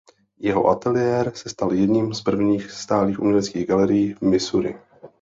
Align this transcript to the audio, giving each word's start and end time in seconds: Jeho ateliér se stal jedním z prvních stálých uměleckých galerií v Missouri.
Jeho 0.39 0.67
ateliér 0.67 1.31
se 1.35 1.49
stal 1.49 1.73
jedním 1.73 2.13
z 2.13 2.21
prvních 2.21 2.71
stálých 2.71 3.19
uměleckých 3.19 3.67
galerií 3.67 4.13
v 4.13 4.21
Missouri. 4.21 4.77